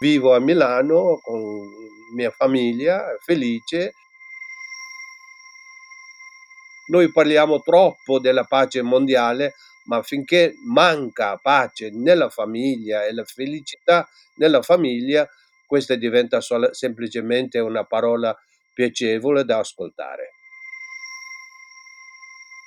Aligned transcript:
Vivo 0.00 0.34
a 0.34 0.38
Milano 0.40 1.20
con 1.22 1.60
mia 2.14 2.30
famiglia, 2.30 3.04
felice. 3.20 3.92
Noi 6.86 7.12
parliamo 7.12 7.60
troppo 7.60 8.18
della 8.18 8.44
pace 8.44 8.80
mondiale, 8.80 9.56
ma 9.84 10.02
finché 10.02 10.54
manca 10.64 11.36
pace 11.36 11.90
nella 11.90 12.30
famiglia 12.30 13.04
e 13.04 13.12
la 13.12 13.24
felicità 13.24 14.08
nella 14.36 14.62
famiglia, 14.62 15.28
questa 15.66 15.96
diventa 15.96 16.40
sola, 16.40 16.72
semplicemente 16.72 17.58
una 17.58 17.84
parola 17.84 18.34
piacevole 18.72 19.44
da 19.44 19.58
ascoltare. 19.58 20.30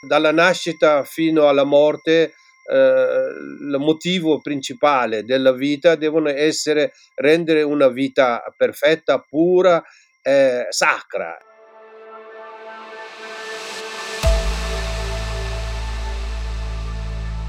Dalla 0.08 0.32
nascita 0.32 1.04
fino 1.04 1.48
alla 1.48 1.64
morte 1.64 2.36
il 2.72 3.76
motivo 3.80 4.40
principale 4.40 5.24
della 5.24 5.52
vita 5.52 5.96
devono 5.96 6.30
essere 6.30 6.94
rendere 7.16 7.62
una 7.62 7.90
vita 7.90 8.42
perfetta, 8.56 9.20
pura, 9.20 9.84
eh, 10.22 10.68
sacra. 10.70 11.38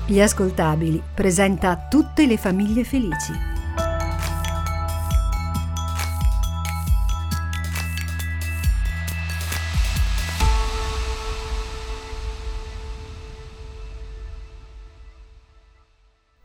Gli 0.07 0.21
ascoltabili 0.21 1.03
presenta 1.15 1.87
tutte 1.89 2.27
le 2.27 2.37
famiglie 2.37 2.85
felici. 2.85 3.54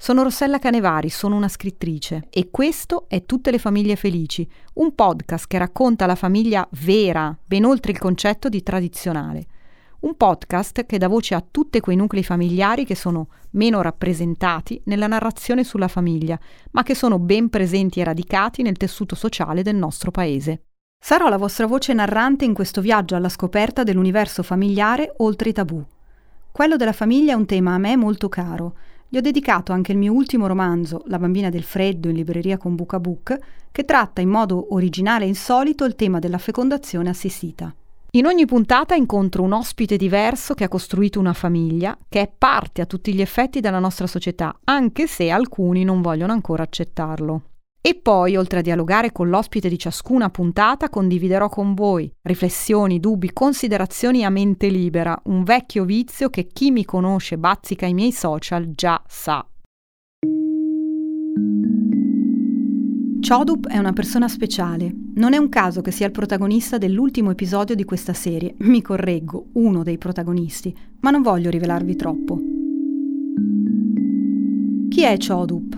Sono 0.09 0.23
Rossella 0.23 0.57
Canevari, 0.57 1.07
sono 1.09 1.35
una 1.35 1.47
scrittrice 1.47 2.25
e 2.31 2.49
questo 2.49 3.05
è 3.07 3.25
Tutte 3.25 3.51
le 3.51 3.59
famiglie 3.59 3.95
felici, 3.95 4.49
un 4.73 4.95
podcast 4.95 5.45
che 5.45 5.59
racconta 5.59 6.07
la 6.07 6.15
famiglia 6.15 6.67
vera, 6.81 7.37
ben 7.45 7.63
oltre 7.63 7.91
il 7.91 7.99
concetto 7.99 8.49
di 8.49 8.63
tradizionale. 8.63 9.45
Un 9.99 10.17
podcast 10.17 10.87
che 10.87 10.97
dà 10.97 11.07
voce 11.07 11.35
a 11.35 11.45
tutti 11.47 11.79
quei 11.79 11.95
nuclei 11.95 12.23
familiari 12.23 12.85
che 12.85 12.95
sono 12.95 13.27
meno 13.51 13.83
rappresentati 13.83 14.81
nella 14.85 15.05
narrazione 15.05 15.63
sulla 15.63 15.87
famiglia, 15.87 16.39
ma 16.71 16.81
che 16.81 16.95
sono 16.95 17.19
ben 17.19 17.49
presenti 17.49 17.99
e 17.99 18.05
radicati 18.05 18.63
nel 18.63 18.77
tessuto 18.77 19.13
sociale 19.13 19.61
del 19.61 19.75
nostro 19.75 20.09
paese. 20.09 20.63
Sarò 20.99 21.29
la 21.29 21.37
vostra 21.37 21.67
voce 21.67 21.93
narrante 21.93 22.45
in 22.45 22.55
questo 22.55 22.81
viaggio 22.81 23.13
alla 23.13 23.29
scoperta 23.29 23.83
dell'universo 23.83 24.41
familiare 24.41 25.13
oltre 25.17 25.49
i 25.49 25.53
tabù. 25.53 25.85
Quello 26.51 26.77
della 26.77 26.93
famiglia 26.93 27.33
è 27.33 27.35
un 27.35 27.45
tema 27.45 27.75
a 27.75 27.77
me 27.77 27.95
molto 27.95 28.27
caro 28.27 28.75
gli 29.11 29.17
ho 29.17 29.21
dedicato 29.21 29.71
anche 29.71 29.91
il 29.91 29.97
mio 29.97 30.13
ultimo 30.13 30.45
romanzo, 30.45 31.01
La 31.07 31.17
bambina 31.17 31.49
del 31.49 31.63
freddo, 31.63 32.09
in 32.09 32.15
libreria 32.15 32.59
con 32.59 32.75
Buca 32.75 32.99
Book, 32.99 33.37
che 33.71 33.83
tratta 33.83 34.21
in 34.21 34.29
modo 34.29 34.73
originale 34.75 35.25
e 35.25 35.29
insolito 35.29 35.83
il 35.83 35.95
tema 35.95 36.19
della 36.19 36.37
fecondazione 36.37 37.09
assistita. 37.09 37.73
In 38.11 38.27
ogni 38.27 38.45
puntata 38.45 38.93
incontro 38.93 39.41
un 39.41 39.53
ospite 39.53 39.97
diverso 39.97 40.53
che 40.53 40.63
ha 40.63 40.67
costruito 40.67 41.19
una 41.19 41.33
famiglia, 41.33 41.97
che 42.07 42.21
è 42.21 42.31
parte 42.35 42.81
a 42.81 42.85
tutti 42.85 43.11
gli 43.11 43.21
effetti 43.21 43.61
della 43.61 43.79
nostra 43.79 44.05
società, 44.05 44.55
anche 44.65 45.07
se 45.07 45.31
alcuni 45.31 45.83
non 45.83 46.01
vogliono 46.01 46.33
ancora 46.33 46.61
accettarlo. 46.61 47.41
E 47.81 47.95
poi, 47.95 48.35
oltre 48.35 48.59
a 48.59 48.61
dialogare 48.61 49.13
con 49.13 49.29
l'ospite 49.29 49.69
di 49.69 49.79
ciascuna 49.79 50.29
puntata, 50.29 50.89
condividerò 50.89 51.47
con 51.47 51.73
voi 51.73 52.11
riflessioni, 52.23 52.99
dubbi, 52.99 53.31
considerazioni 53.31 54.25
a 54.25 54.29
mente 54.29 54.67
libera, 54.67 55.17
un 55.25 55.43
vecchio 55.43 55.85
vizio 55.85 56.29
che 56.29 56.47
chi 56.47 56.71
mi 56.71 56.83
conosce 56.83 57.37
bazzica 57.37 57.85
i 57.85 57.93
miei 57.93 58.11
social 58.11 58.73
già 58.75 59.01
sa. 59.07 59.45
Chodup 63.21 63.67
è 63.67 63.77
una 63.77 63.93
persona 63.93 64.27
speciale. 64.27 64.93
Non 65.15 65.33
è 65.33 65.37
un 65.37 65.47
caso 65.47 65.81
che 65.81 65.91
sia 65.91 66.05
il 66.05 66.11
protagonista 66.11 66.77
dell'ultimo 66.77 67.31
episodio 67.31 67.75
di 67.75 67.85
questa 67.85 68.13
serie. 68.13 68.55
Mi 68.59 68.81
correggo, 68.81 69.47
uno 69.53 69.83
dei 69.83 69.97
protagonisti, 69.97 70.75
ma 70.99 71.11
non 71.11 71.21
voglio 71.21 71.49
rivelarvi 71.49 71.95
troppo. 71.95 72.39
Chi 74.89 75.03
è 75.03 75.15
Chodup? 75.17 75.77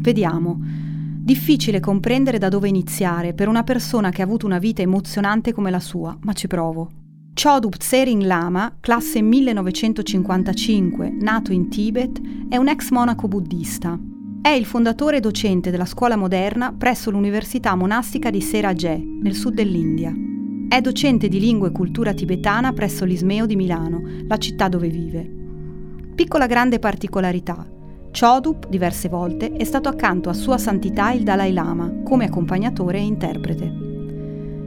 Vediamo. 0.00 0.87
Difficile 1.28 1.78
comprendere 1.78 2.38
da 2.38 2.48
dove 2.48 2.68
iniziare 2.68 3.34
per 3.34 3.48
una 3.48 3.62
persona 3.62 4.08
che 4.08 4.22
ha 4.22 4.24
avuto 4.24 4.46
una 4.46 4.56
vita 4.56 4.80
emozionante 4.80 5.52
come 5.52 5.70
la 5.70 5.78
sua, 5.78 6.16
ma 6.22 6.32
ci 6.32 6.46
provo. 6.46 6.88
Chodup 7.34 7.76
Tsering 7.76 8.22
Lama, 8.22 8.78
classe 8.80 9.20
1955, 9.20 11.10
nato 11.20 11.52
in 11.52 11.68
Tibet, 11.68 12.18
è 12.48 12.56
un 12.56 12.68
ex 12.68 12.88
monaco 12.88 13.28
buddista. 13.28 14.00
È 14.40 14.48
il 14.48 14.64
fondatore 14.64 15.18
e 15.18 15.20
docente 15.20 15.70
della 15.70 15.84
scuola 15.84 16.16
moderna 16.16 16.72
presso 16.72 17.10
l'Università 17.10 17.74
monastica 17.74 18.30
di 18.30 18.40
Seraje, 18.40 18.96
nel 18.96 19.34
sud 19.34 19.52
dell'India. 19.52 20.14
È 20.66 20.80
docente 20.80 21.28
di 21.28 21.40
lingua 21.40 21.68
e 21.68 21.72
cultura 21.72 22.14
tibetana 22.14 22.72
presso 22.72 23.04
l'Ismeo 23.04 23.44
di 23.44 23.54
Milano, 23.54 24.00
la 24.26 24.38
città 24.38 24.68
dove 24.68 24.88
vive. 24.88 25.30
Piccola 26.14 26.46
grande 26.46 26.78
particolarità. 26.78 27.76
Chodup, 28.10 28.66
diverse 28.68 29.08
volte, 29.08 29.52
è 29.52 29.64
stato 29.64 29.88
accanto 29.88 30.28
a 30.28 30.32
Sua 30.32 30.58
Santità 30.58 31.12
il 31.12 31.22
Dalai 31.22 31.52
Lama 31.52 32.02
come 32.04 32.24
accompagnatore 32.24 32.98
e 32.98 33.02
interprete. 33.02 33.86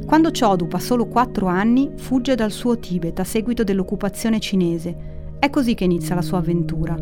Quando 0.06 0.32
Chodup 0.32 0.74
ha 0.74 0.80
solo 0.80 1.08
4 1.08 1.48
anni, 1.48 1.92
fugge 1.96 2.36
dal 2.36 2.52
suo 2.52 2.78
Tibet 2.80 3.20
a 3.20 3.24
seguito 3.24 3.64
dell'occupazione 3.64 4.40
cinese. 4.40 5.36
È 5.40 5.50
così 5.50 5.74
che 5.74 5.86
inizia 5.86 6.16
la 6.16 6.22
sua 6.22 6.38
avventura. 6.38 6.96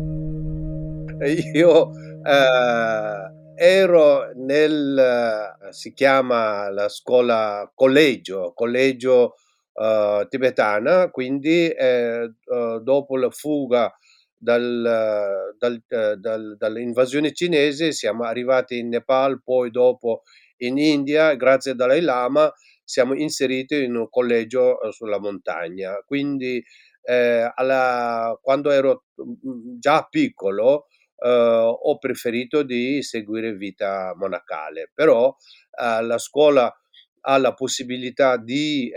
Io 1.52 1.90
eh, 2.22 3.32
ero 3.56 4.30
nel, 4.34 5.56
si 5.70 5.92
chiama 5.92 6.70
la 6.70 6.88
scuola 6.88 7.70
collegio, 7.74 8.52
collegio 8.54 9.34
eh, 9.74 10.26
tibetana, 10.28 11.10
quindi 11.10 11.68
eh, 11.68 12.32
dopo 12.82 13.16
la 13.16 13.30
fuga 13.30 13.92
dal, 14.40 15.54
dal, 15.58 15.82
eh, 15.88 16.16
dal, 16.16 16.56
dall'invasione 16.56 17.32
cinese, 17.32 17.92
siamo 17.92 18.24
arrivati 18.24 18.78
in 18.78 18.88
Nepal, 18.88 19.42
poi 19.42 19.70
dopo 19.70 20.22
in 20.58 20.78
India, 20.78 21.34
grazie 21.34 21.72
al 21.72 21.76
Dalai 21.76 22.00
Lama 22.00 22.50
siamo 22.82 23.14
inseriti 23.14 23.84
in 23.84 23.94
un 23.94 24.08
collegio 24.08 24.80
eh, 24.80 24.92
sulla 24.92 25.20
montagna. 25.20 25.94
Quindi 26.04 26.62
eh, 27.02 27.52
alla, 27.54 28.36
quando 28.40 28.70
ero 28.70 29.04
mm, 29.22 29.78
già 29.78 30.06
piccolo 30.08 30.86
eh, 31.16 31.28
ho 31.28 31.98
preferito 31.98 32.62
di 32.62 33.02
seguire 33.02 33.54
vita 33.54 34.14
monacale, 34.16 34.90
però 34.92 35.34
eh, 35.78 36.02
la 36.02 36.18
scuola 36.18 36.74
ha 37.22 37.36
la 37.36 37.52
possibilità 37.52 38.38
di 38.38 38.90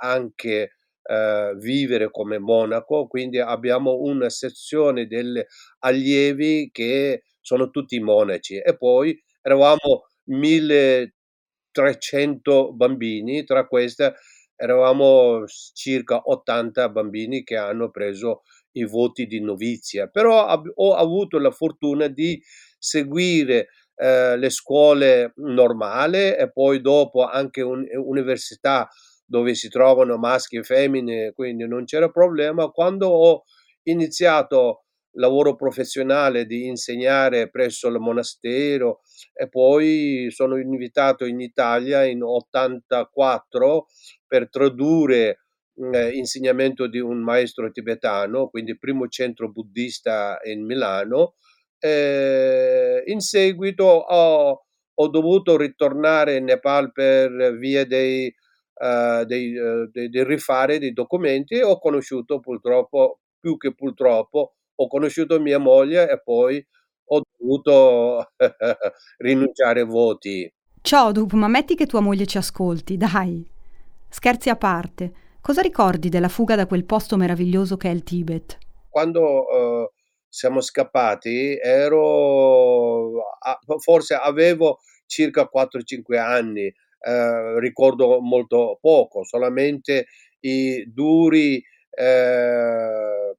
anche 0.00 0.77
eh, 1.08 1.54
vivere 1.56 2.10
come 2.10 2.38
monaco, 2.38 3.06
quindi 3.06 3.38
abbiamo 3.38 3.98
una 4.00 4.28
sezione 4.28 5.06
degli 5.06 5.40
allievi 5.80 6.70
che 6.72 7.22
sono 7.40 7.70
tutti 7.70 7.98
monaci. 8.00 8.56
E 8.58 8.76
poi 8.76 9.18
eravamo 9.40 10.06
1300 10.24 12.72
bambini, 12.72 13.44
tra 13.44 13.66
queste 13.66 14.14
eravamo 14.56 15.44
circa 15.74 16.20
80 16.24 16.88
bambini 16.88 17.44
che 17.44 17.56
hanno 17.56 17.90
preso 17.90 18.42
i 18.72 18.84
voti 18.84 19.26
di 19.26 19.40
novizia, 19.40 20.08
però 20.08 20.46
ab- 20.46 20.70
ho 20.74 20.94
avuto 20.94 21.38
la 21.38 21.50
fortuna 21.50 22.08
di 22.08 22.40
seguire 22.78 23.68
eh, 23.96 24.36
le 24.36 24.50
scuole 24.50 25.32
normali 25.36 26.34
e 26.34 26.50
poi 26.52 26.80
dopo 26.80 27.24
anche 27.24 27.62
un'università 27.62 28.88
dove 29.28 29.54
si 29.54 29.68
trovano 29.68 30.16
maschi 30.16 30.56
e 30.56 30.62
femmine, 30.62 31.32
quindi 31.34 31.68
non 31.68 31.84
c'era 31.84 32.08
problema. 32.08 32.68
Quando 32.68 33.08
ho 33.08 33.42
iniziato 33.82 34.84
lavoro 35.12 35.54
professionale 35.54 36.46
di 36.46 36.66
insegnare 36.66 37.50
presso 37.50 37.88
il 37.88 37.98
monastero 37.98 39.00
e 39.34 39.48
poi 39.48 40.28
sono 40.30 40.56
invitato 40.56 41.26
in 41.26 41.40
Italia 41.40 42.04
in 42.04 42.22
84 42.22 43.86
per 44.26 44.48
tradurre 44.48 45.40
eh, 45.92 46.10
insegnamento 46.12 46.86
di 46.86 46.98
un 46.98 47.18
maestro 47.18 47.70
tibetano, 47.70 48.48
quindi 48.48 48.78
primo 48.78 49.08
centro 49.08 49.50
buddista 49.50 50.38
in 50.44 50.64
Milano. 50.64 51.34
Eh, 51.78 53.02
in 53.06 53.20
seguito 53.20 53.84
ho, 53.84 54.64
ho 54.94 55.08
dovuto 55.08 55.56
ritornare 55.56 56.36
in 56.36 56.44
Nepal 56.44 56.92
per 56.92 57.56
via 57.58 57.84
dei 57.84 58.32
uh, 58.78 59.24
dei, 59.24 59.52
dei, 59.92 60.08
dei, 60.08 60.24
rifare 60.24 60.78
dei 60.78 60.92
documenti 60.92 61.54
e 61.54 61.62
ho 61.62 61.78
conosciuto 61.78 62.40
purtroppo, 62.40 63.20
più 63.38 63.56
che 63.56 63.74
purtroppo, 63.74 64.54
ho 64.74 64.86
conosciuto 64.86 65.40
mia 65.40 65.58
moglie 65.58 66.08
e 66.10 66.20
poi 66.22 66.64
ho 67.10 67.22
dovuto 67.36 68.32
rinunciare 69.18 69.82
voti. 69.82 70.52
Ciao 70.80 71.12
Dup, 71.12 71.32
ma 71.32 71.48
metti 71.48 71.74
che 71.74 71.86
tua 71.86 72.00
moglie 72.00 72.26
ci 72.26 72.38
ascolti, 72.38 72.96
dai. 72.96 73.46
Scherzi 74.08 74.48
a 74.48 74.56
parte, 74.56 75.12
cosa 75.40 75.60
ricordi 75.60 76.08
della 76.08 76.28
fuga 76.28 76.54
da 76.54 76.66
quel 76.66 76.84
posto 76.84 77.16
meraviglioso 77.16 77.76
che 77.76 77.88
è 77.88 77.92
il 77.92 78.04
Tibet? 78.04 78.58
Quando 78.88 79.20
uh, 79.22 79.90
siamo 80.28 80.60
scappati 80.60 81.58
ero, 81.58 83.10
forse 83.80 84.14
avevo 84.14 84.78
circa 85.06 85.48
4-5 85.52 86.18
anni, 86.18 86.72
eh, 87.00 87.60
ricordo 87.60 88.20
molto 88.20 88.78
poco, 88.80 89.24
solamente 89.24 90.06
i 90.40 90.84
duri, 90.92 91.62
eh, 91.90 93.36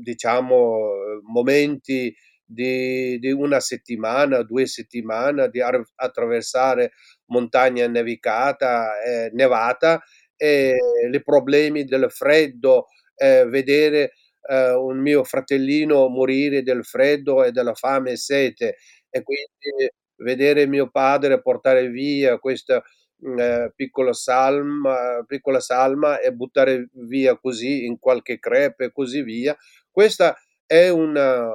diciamo, 0.00 1.20
momenti 1.32 2.14
di, 2.44 3.18
di, 3.18 3.30
una 3.30 3.60
settimana, 3.60 4.42
due 4.42 4.66
settimane 4.66 5.48
di 5.50 5.60
attraversare 5.60 6.92
montagna 7.26 7.86
nevicata, 7.86 9.00
eh, 9.02 9.30
nevata 9.34 10.02
e 10.36 10.76
i 11.12 11.22
problemi 11.22 11.84
del 11.84 12.10
freddo, 12.10 12.86
eh, 13.16 13.44
vedere 13.46 14.12
eh, 14.48 14.72
un 14.72 15.00
mio 15.00 15.24
fratellino 15.24 16.08
morire 16.08 16.62
del 16.62 16.84
freddo 16.84 17.44
e 17.44 17.50
della 17.52 17.74
fame 17.74 18.12
e 18.12 18.16
sete. 18.16 18.76
E 19.10 19.22
quindi 19.22 19.90
vedere 20.18 20.66
mio 20.66 20.88
padre 20.90 21.40
portare 21.40 21.88
via 21.88 22.38
questa 22.38 22.82
mhmm, 23.16 23.38
eh, 23.38 23.72
piccola, 23.74 24.12
salma, 24.12 25.24
piccola 25.26 25.60
salma 25.60 26.20
e 26.20 26.32
buttare 26.32 26.88
via 26.92 27.36
così 27.36 27.86
in 27.86 27.98
qualche 27.98 28.38
crepe 28.38 28.86
e 28.86 28.92
così 28.92 29.22
via. 29.22 29.56
Questa 29.90 30.36
è 30.66 30.88
una, 30.88 31.50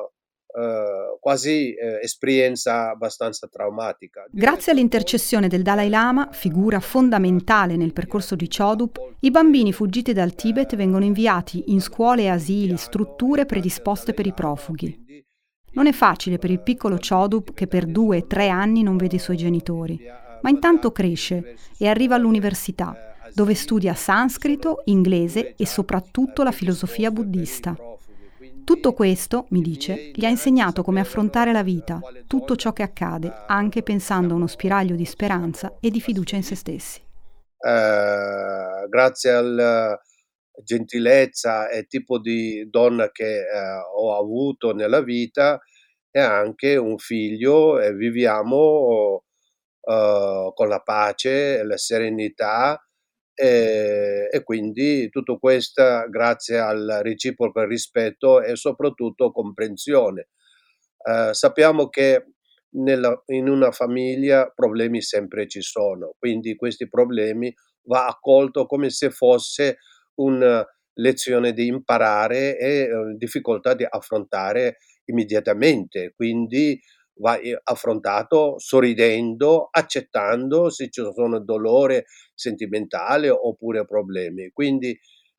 Uh, 0.55 1.17
quasi 1.19 1.73
uh, 1.75 1.97
esperienza 1.99 2.91
abbastanza 2.91 3.47
traumatica. 3.47 4.27
Grazie 4.29 4.71
all'intercessione 4.71 5.47
del 5.47 5.63
Dalai 5.63 5.89
Lama, 5.89 6.29
figura 6.31 6.79
fondamentale 6.79 7.75
nel 7.75 7.91
percorso 7.91 8.35
di 8.35 8.47
Chodup, 8.47 9.15
i 9.21 9.31
bambini 9.31 9.73
fuggiti 9.73 10.13
dal 10.13 10.35
Tibet 10.35 10.75
vengono 10.75 11.05
inviati 11.05 11.71
in 11.71 11.81
scuole 11.81 12.21
e 12.21 12.29
asili, 12.29 12.77
strutture 12.77 13.47
predisposte 13.47 14.13
per 14.13 14.27
i 14.27 14.31
profughi. 14.31 15.02
Non 15.73 15.87
è 15.87 15.91
facile 15.91 16.37
per 16.37 16.51
il 16.51 16.61
piccolo 16.61 16.97
Chodup 16.97 17.53
che 17.53 17.67
per 17.67 17.85
due 17.85 18.17
o 18.17 18.27
tre 18.27 18.49
anni 18.49 18.83
non 18.83 18.95
vede 18.95 19.15
i 19.15 19.19
suoi 19.19 19.37
genitori, 19.37 19.99
ma 20.41 20.49
intanto 20.49 20.91
cresce 20.91 21.55
e 21.77 21.87
arriva 21.87 22.15
all'università, 22.15 23.15
dove 23.33 23.55
studia 23.55 23.95
sanscrito, 23.95 24.81
inglese 24.85 25.55
e 25.55 25.65
soprattutto 25.65 26.43
la 26.43 26.51
filosofia 26.51 27.09
buddista. 27.09 27.75
Tutto 28.63 28.93
questo, 28.93 29.47
mi 29.49 29.61
dice, 29.61 30.11
gli 30.13 30.23
ha 30.25 30.29
insegnato 30.29 30.83
come 30.83 31.01
affrontare 31.01 31.51
la 31.51 31.63
vita, 31.63 31.99
tutto 32.27 32.55
ciò 32.55 32.71
che 32.71 32.83
accade, 32.83 33.33
anche 33.47 33.83
pensando 33.83 34.33
a 34.33 34.37
uno 34.37 34.47
spiraglio 34.47 34.95
di 34.95 35.05
speranza 35.05 35.77
e 35.79 35.89
di 35.89 35.99
fiducia 35.99 36.35
in 36.35 36.43
se 36.43 36.55
stessi. 36.55 37.01
Uh, 37.57 38.87
grazie 38.89 39.31
alla 39.31 39.99
gentilezza 40.63 41.69
e 41.69 41.85
tipo 41.85 42.19
di 42.19 42.69
donna 42.69 43.11
che 43.11 43.41
uh, 43.41 44.01
ho 44.01 44.17
avuto 44.17 44.73
nella 44.73 45.01
vita 45.01 45.59
e 46.11 46.19
anche 46.19 46.75
un 46.75 46.97
figlio 46.97 47.79
e 47.79 47.93
viviamo 47.93 49.23
uh, 49.79 50.53
con 50.53 50.67
la 50.67 50.81
pace 50.83 51.63
la 51.63 51.77
serenità 51.77 52.79
e, 53.35 54.29
e, 54.31 54.43
quindi 54.43 55.09
tutto 55.09 55.39
questo 55.39 56.05
grazie 56.09 56.59
al 56.59 56.99
reciproco 57.01 57.65
rispetto 57.65 58.41
e 58.41 58.55
soprattutto 58.55 59.31
comprensione. 59.31 60.29
Eh, 61.03 61.33
sappiamo 61.33 61.89
che 61.89 62.27
nella, 62.75 63.21
in 63.27 63.49
una 63.49 63.71
famiglia 63.71 64.51
problemi 64.53 65.01
sempre 65.01 65.47
ci 65.47 65.61
sono, 65.61 66.15
quindi 66.17 66.55
questi 66.55 66.87
problemi 66.87 67.53
va 67.85 68.05
accolto 68.05 68.65
come 68.65 68.89
se 68.89 69.09
fosse 69.09 69.79
una 70.15 70.65
lezione 70.95 71.53
di 71.53 71.67
imparare 71.67 72.57
e 72.57 72.91
uh, 72.91 73.17
difficoltà 73.17 73.73
di 73.73 73.85
affrontare 73.87 74.77
immediatamente, 75.05 76.13
quindi 76.15 76.79
va 77.15 77.37
affrontato 77.63 78.57
sorridendo, 78.57 79.67
accettando 79.69 80.69
se 80.69 80.89
ci 80.89 81.01
sono 81.13 81.39
dolore 81.39 82.05
sentimentale 82.33 83.29
oppure 83.29 83.85
problemi. 83.85 84.49
Quindi 84.51 84.97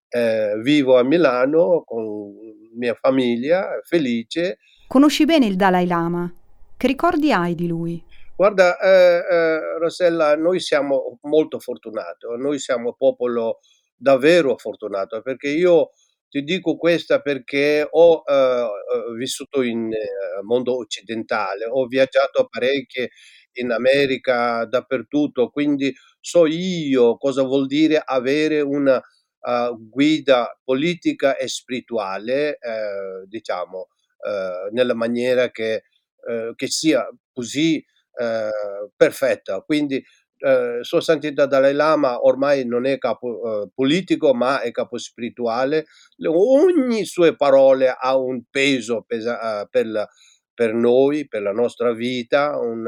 eh, 0.09 0.59
vivo 0.63 0.99
a 0.99 1.03
Milano 1.03 1.83
con 1.85 2.33
mia 2.77 2.95
famiglia, 2.95 3.81
felice. 3.83 4.59
Conosci 4.87 5.25
bene 5.25 5.47
il 5.47 5.57
Dalai 5.57 5.87
Lama? 5.87 6.33
Che 6.77 6.87
ricordi 6.87 7.33
hai 7.33 7.55
di 7.55 7.67
lui? 7.67 8.03
Guarda, 8.37 8.79
eh, 8.79 9.25
eh, 9.29 9.79
Rossella, 9.79 10.37
noi 10.37 10.59
siamo 10.61 11.19
molto 11.23 11.61
fortunati, 11.61 12.27
noi 12.37 12.59
siamo 12.59 12.95
popolo 12.95 13.61
davvero 13.97 14.57
fortunato 14.59 15.21
perché 15.23 15.49
io 15.49 15.91
ti 16.29 16.43
dico 16.43 16.77
questa 16.77 17.21
perché 17.21 17.87
ho 17.89 18.23
eh, 18.27 18.69
vissuto 19.17 19.63
in 19.63 19.93
eh, 19.93 20.43
mondo 20.43 20.77
occidentale, 20.79 21.65
ho 21.67 21.87
viaggiato 21.87 22.47
parecchie 22.51 23.11
in 23.55 23.71
America, 23.71 24.65
dappertutto, 24.65 25.51
quindi 25.51 25.95
so 26.21 26.47
io 26.47 27.17
cosa 27.19 27.43
vuol 27.43 27.67
dire 27.67 28.03
avere 28.05 28.61
una 28.61 28.97
uh, 28.97 29.89
guida 29.89 30.59
politica 30.65 31.37
e 31.37 31.47
spirituale, 31.49 32.59
eh, 32.59 33.27
diciamo, 33.27 33.89
eh, 34.27 34.71
nella 34.73 34.95
maniera 34.95 35.51
che, 35.51 35.85
eh, 36.29 36.53
che 36.57 36.67
sia 36.69 37.07
così 37.33 37.77
eh, 38.19 38.51
perfetta. 38.97 39.61
Quindi 39.61 40.03
eh, 40.45 40.79
Sua 40.83 41.01
Santità 41.01 41.47
Dalai 41.47 41.73
Lama 41.75 42.23
ormai 42.23 42.67
non 42.67 42.85
è 42.85 42.99
capo 42.99 43.63
eh, 43.63 43.71
politico, 43.75 44.35
ma 44.35 44.61
è 44.61 44.71
capo 44.71 44.99
spirituale. 44.99 45.87
Ogni 46.27 47.05
sue 47.05 47.35
parole 47.35 47.89
ha 47.89 48.17
un 48.17 48.43
peso 48.51 49.05
pesa- 49.07 49.63
eh, 49.63 49.69
per, 49.71 50.09
per 50.53 50.75
noi, 50.75 51.27
per 51.27 51.43
la 51.43 51.53
nostra 51.53 51.93
vita, 51.93 52.59
un 52.59 52.85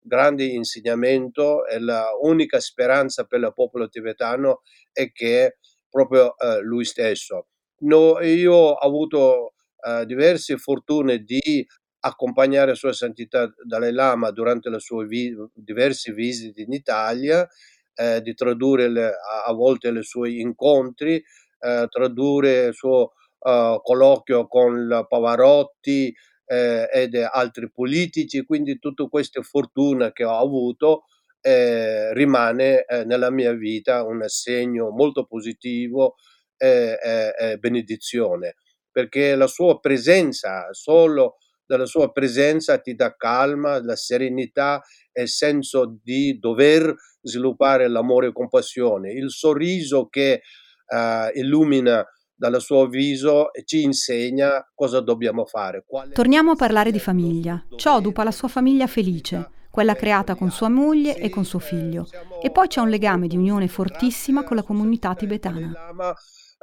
grande 0.00 0.44
insegnamento 0.44 1.66
e 1.66 1.78
l'unica 1.78 2.60
speranza 2.60 3.24
per 3.24 3.40
il 3.40 3.52
popolo 3.54 3.88
tibetano 3.88 4.62
è 4.92 5.10
che 5.12 5.58
proprio 5.88 6.36
eh, 6.38 6.60
lui 6.60 6.84
stesso. 6.84 7.48
No, 7.84 8.20
io 8.20 8.54
ho 8.54 8.74
avuto 8.74 9.54
eh, 9.86 10.04
diverse 10.06 10.56
fortune 10.56 11.18
di 11.18 11.66
accompagnare 12.06 12.74
Sua 12.74 12.92
Santità 12.92 13.52
Dalai 13.62 13.92
Lama 13.92 14.30
durante 14.30 14.68
le 14.68 14.78
sue 14.78 15.06
vi- 15.06 15.34
diverse 15.52 16.12
visite 16.12 16.62
in 16.62 16.72
Italia, 16.72 17.48
eh, 17.94 18.20
di 18.20 18.34
tradurre 18.34 18.88
le, 18.88 19.12
a, 19.46 19.52
volte 19.52 19.88
i 19.88 20.02
suoi 20.02 20.40
incontri, 20.40 21.22
eh, 21.60 21.86
tradurre 21.88 22.66
il 22.66 22.74
suo 22.74 23.12
uh, 23.38 23.80
colloquio 23.82 24.46
con 24.46 25.06
Pavarotti 25.08 26.14
eh, 26.46 26.88
ed 26.92 27.14
altri 27.14 27.70
politici, 27.70 28.44
quindi 28.44 28.78
tutta 28.78 29.06
questa 29.06 29.40
fortuna 29.42 30.12
che 30.12 30.24
ho 30.24 30.36
avuto 30.36 31.04
eh, 31.40 32.12
rimane 32.12 32.84
eh, 32.84 33.04
nella 33.04 33.30
mia 33.30 33.52
vita 33.52 34.04
un 34.04 34.22
segno 34.26 34.90
molto 34.90 35.24
positivo 35.24 36.16
e 36.56 37.58
benedizione, 37.58 38.54
perché 38.90 39.34
la 39.34 39.48
sua 39.48 39.80
presenza 39.80 40.72
solo 40.72 41.36
dalla 41.66 41.86
sua 41.86 42.12
presenza 42.12 42.78
ti 42.78 42.94
dà 42.94 43.14
calma, 43.14 43.82
la 43.82 43.96
serenità 43.96 44.82
e 45.12 45.22
il 45.22 45.28
senso 45.28 45.98
di 46.02 46.38
dover 46.38 46.94
sviluppare 47.22 47.88
l'amore 47.88 48.28
e 48.28 48.32
compassione. 48.32 49.12
Il 49.12 49.30
sorriso 49.30 50.08
che 50.08 50.42
uh, 50.86 51.38
illumina 51.38 52.04
dal 52.36 52.60
suo 52.60 52.86
viso 52.86 53.50
ci 53.64 53.82
insegna 53.82 54.66
cosa 54.74 55.00
dobbiamo 55.00 55.46
fare. 55.46 55.84
Torniamo 56.12 56.52
a 56.52 56.56
parlare 56.56 56.90
di 56.90 56.98
famiglia. 56.98 57.64
Chodup 57.70 58.18
ha 58.18 58.24
la 58.24 58.30
sua 58.30 58.48
famiglia 58.48 58.86
felice, 58.86 59.48
quella 59.70 59.94
creata 59.94 60.34
con 60.34 60.50
sua 60.50 60.68
moglie 60.68 61.16
e 61.16 61.30
con 61.30 61.44
suo 61.44 61.60
figlio. 61.60 62.06
E 62.42 62.50
poi 62.50 62.66
c'è 62.66 62.80
un 62.80 62.90
legame 62.90 63.28
di 63.28 63.36
unione 63.36 63.68
fortissima 63.68 64.44
con 64.44 64.56
la 64.56 64.62
comunità 64.62 65.14
tibetana. 65.14 65.72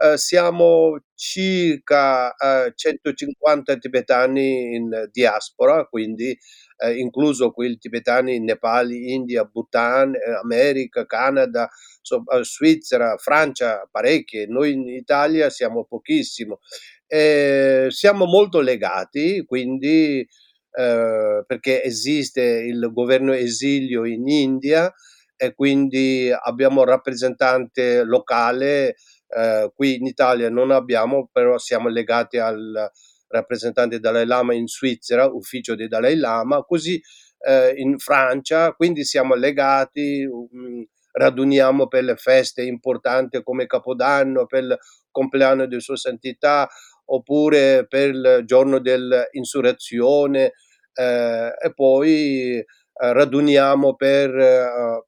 Uh, 0.02 0.16
siamo 0.16 0.98
circa 1.14 2.34
eh, 2.34 2.74
150 2.76 3.78
tibetani 3.78 4.74
in 4.74 5.08
diaspora, 5.12 5.86
quindi 5.86 6.36
uh, 6.84 6.90
incluso 6.90 7.52
quelli 7.52 7.78
tibetani 7.78 8.34
in 8.36 8.46
Nepal, 8.46 8.92
India, 8.92 9.44
Bhutan, 9.46 10.14
America, 10.42 11.06
Canada, 11.06 11.70
so, 12.02 12.24
Svizzera, 12.42 13.16
Francia, 13.18 13.88
parecchie. 13.92 14.48
Noi 14.48 14.72
in 14.72 14.88
Italia 14.88 15.52
siamo 15.52 15.86
pochissimo. 15.86 16.62
Eh, 17.06 17.86
siamo 17.90 18.26
molto 18.26 18.60
legati, 18.60 19.44
quindi 19.46 20.28
perché 20.74 21.84
esiste 21.84 22.42
il 22.42 22.92
governo 22.94 23.34
esilio 23.34 24.06
in 24.06 24.26
India 24.30 24.90
e 25.36 25.54
quindi 25.54 26.32
abbiamo 26.32 26.80
un 26.80 26.86
rappresentante 26.86 28.04
locale 28.04 28.96
eh, 29.36 29.72
qui 29.76 29.96
in 29.96 30.06
Italia 30.06 30.50
non 30.50 30.72
abbiamo, 30.72 31.30
però 31.32 31.58
siamo 31.58 31.90
legati 31.90 32.38
al 32.38 32.92
rappresentante 33.28 34.00
Dalai 34.00 34.26
Lama 34.26 34.54
in 34.54 34.68
Svizzera, 34.68 35.26
ufficio 35.26 35.76
di 35.76 35.88
Dalai 35.88 36.18
Lama, 36.18 36.64
così 36.64 37.02
eh, 37.40 37.74
in 37.78 37.98
Francia, 37.98 38.74
quindi 38.74 39.04
siamo 39.04 39.36
legati, 39.36 40.24
um, 40.26 40.86
raduniamo 41.14 41.88
per 41.88 42.04
le 42.04 42.16
feste 42.16 42.64
importanti 42.64 43.42
come 43.44 43.66
Capodanno, 43.66 44.46
per 44.46 44.64
il 44.64 44.78
compleanno 45.10 45.66
di 45.66 45.80
Sua 45.80 45.98
Santità, 45.98 46.70
oppure 47.06 47.86
per 47.88 48.10
il 48.10 48.42
giorno 48.46 48.80
dell'insurrezione 48.80 50.54
eh, 50.94 51.54
e 51.60 51.74
poi 51.74 52.58
eh, 52.58 52.66
raduniamo 52.96 53.96
per 53.96 54.36
eh, 54.38 55.04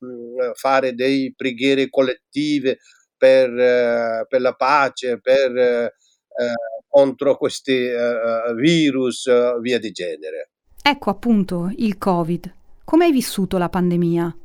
fare 0.56 0.94
dei 0.94 1.34
preghiere 1.36 1.89
collettive 1.89 2.80
per, 3.24 3.58
eh, 3.58 4.25
per 4.27 4.42
la 4.42 4.53
pace, 4.53 5.22
per, 5.22 5.58
eh, 5.58 5.94
contro 6.89 7.38
questi 7.38 7.89
virus, 8.56 9.30
via 9.62 9.80
di 9.80 9.92
genere. 9.92 10.50
Ecco 10.82 11.10
appunto 11.10 11.72
il 11.77 11.98
Covid. 11.98 12.53
Come 12.84 13.06
hai 13.06 13.13
vissuto 13.13 13.58
la 13.58 13.70
pandemia? 13.70 14.36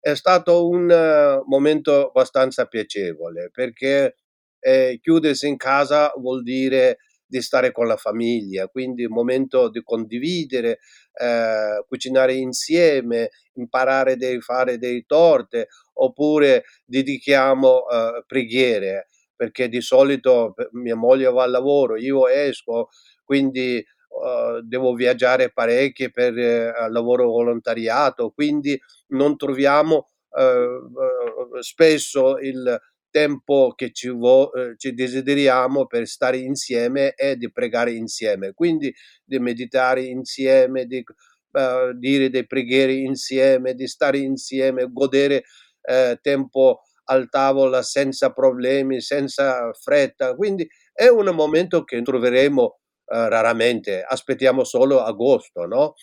È 0.00 0.14
stato 0.14 0.66
un 0.66 1.42
momento 1.46 2.08
abbastanza 2.08 2.64
piacevole 2.64 3.50
perché 3.52 4.16
eh, 4.58 4.98
chiudersi 5.02 5.46
in 5.46 5.58
casa 5.58 6.10
vuol 6.16 6.42
dire 6.42 6.98
di 7.26 7.42
stare 7.42 7.72
con 7.72 7.86
la 7.86 7.96
famiglia, 7.96 8.68
quindi 8.68 9.04
un 9.04 9.12
momento 9.12 9.68
di 9.68 9.82
condividere, 9.82 10.78
eh, 11.12 11.84
cucinare 11.86 12.34
insieme, 12.34 13.30
imparare 13.54 14.12
a 14.12 14.40
fare 14.40 14.78
dei 14.78 15.04
torte 15.06 15.68
oppure 15.94 16.64
dedichiamo 16.84 17.88
eh, 17.88 18.24
preghiere 18.26 19.08
perché 19.36 19.68
di 19.68 19.80
solito 19.82 20.54
mia 20.72 20.96
moglie 20.96 21.30
va 21.30 21.44
al 21.44 21.50
lavoro, 21.50 21.96
io 21.96 22.26
esco, 22.26 22.88
quindi 23.22 23.84
uh, 24.08 24.60
devo 24.62 24.94
viaggiare 24.94 25.52
parecchio 25.52 26.10
per 26.10 26.32
uh, 26.32 26.90
lavoro 26.90 27.26
volontariato, 27.26 28.30
quindi 28.30 28.80
non 29.08 29.36
troviamo 29.36 30.08
uh, 30.30 31.60
spesso 31.60 32.38
il 32.38 32.80
tempo 33.10 33.72
che 33.74 33.92
ci, 33.92 34.08
vo- 34.08 34.52
eh, 34.52 34.74
ci, 34.76 34.94
desideriamo 34.94 35.86
per 35.86 36.06
stare 36.06 36.38
insieme 36.38 37.14
e 37.14 37.36
di 37.36 37.50
pregare 37.50 37.92
insieme, 37.92 38.52
quindi 38.52 38.94
di 39.24 39.38
meditare 39.38 40.02
insieme, 40.02 40.86
di 40.86 41.04
uh, 41.52 41.92
dire 41.94 42.30
dei 42.30 42.46
preghiere 42.46 42.92
insieme, 42.92 43.74
di 43.74 43.86
stare 43.86 44.18
insieme, 44.18 44.90
godere 44.90 45.44
uh, 45.82 46.16
tempo 46.20 46.82
al 47.04 47.28
tavolo 47.28 47.80
senza 47.82 48.32
problemi, 48.32 49.00
senza 49.00 49.72
fretta. 49.72 50.34
Quindi 50.34 50.68
è 50.92 51.08
un 51.08 51.26
momento 51.34 51.84
che 51.84 52.02
troveremo 52.02 52.62
uh, 52.62 52.78
raramente, 53.06 54.02
aspettiamo 54.02 54.64
solo 54.64 55.02
agosto, 55.02 55.66
no? 55.66 55.94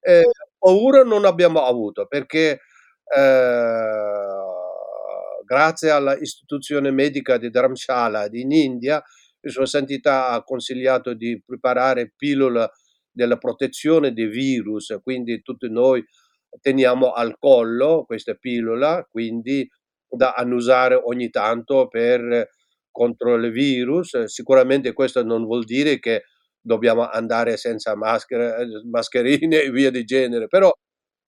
Eh, 0.00 0.22
paura 0.58 1.02
non 1.02 1.24
abbiamo 1.24 1.64
avuto 1.64 2.06
perché 2.06 2.60
grazie 5.44 5.90
all'istituzione 5.90 6.90
medica 6.90 7.36
di 7.38 7.50
Dharamshala 7.50 8.28
in 8.32 8.52
India, 8.52 9.02
sua 9.40 9.66
santità 9.66 10.28
ha 10.30 10.42
consigliato 10.42 11.14
di 11.14 11.42
preparare 11.44 12.12
pillole 12.16 12.70
della 13.10 13.36
protezione 13.36 14.12
dei 14.12 14.26
virus, 14.26 14.96
quindi 15.02 15.42
tutti 15.42 15.70
noi 15.70 16.04
teniamo 16.60 17.12
al 17.12 17.36
collo 17.38 18.04
questa 18.06 18.34
pillola, 18.34 19.06
quindi 19.10 19.68
da 20.08 20.32
annusare 20.32 20.94
ogni 20.94 21.30
tanto 21.30 21.88
per 21.88 22.48
contro 22.90 23.34
il 23.34 23.50
virus. 23.50 24.24
Sicuramente 24.24 24.92
questo 24.92 25.22
non 25.24 25.44
vuol 25.44 25.64
dire 25.64 25.98
che 25.98 26.24
dobbiamo 26.60 27.08
andare 27.08 27.56
senza 27.56 27.94
maschere, 27.96 28.66
mascherine 28.90 29.62
e 29.62 29.70
via 29.70 29.90
di 29.90 30.04
genere, 30.04 30.46
però 30.48 30.72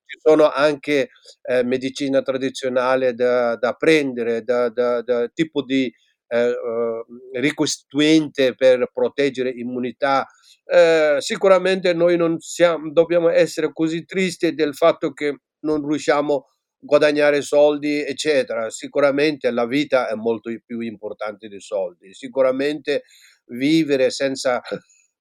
ci 0.06 0.18
sono 0.20 0.50
anche 0.50 1.10
eh, 1.42 1.64
medicina 1.64 2.22
tradizionale 2.22 3.14
da, 3.14 3.56
da 3.56 3.72
prendere, 3.74 4.42
da, 4.42 4.68
da, 4.68 5.02
da, 5.02 5.28
tipo 5.28 5.62
di 5.62 5.92
eh, 6.28 6.48
uh, 6.50 7.38
ricostituente 7.38 8.54
per 8.54 8.90
proteggere 8.92 9.50
immunità. 9.50 10.26
Eh, 10.64 11.16
sicuramente 11.18 11.92
noi 11.92 12.16
non 12.16 12.38
siamo, 12.40 12.90
dobbiamo 12.90 13.28
essere 13.28 13.72
così 13.72 14.04
tristi 14.04 14.54
del 14.54 14.74
fatto 14.74 15.12
che 15.12 15.40
non 15.60 15.86
riusciamo 15.86 16.34
a 16.34 16.42
guadagnare 16.78 17.42
soldi, 17.42 18.04
eccetera. 18.04 18.70
Sicuramente 18.70 19.50
la 19.50 19.66
vita 19.66 20.08
è 20.08 20.14
molto 20.14 20.50
più 20.64 20.80
importante 20.80 21.48
dei 21.48 21.60
soldi. 21.60 22.12
Sicuramente 22.14 23.02
vivere 23.46 24.10
senza 24.10 24.60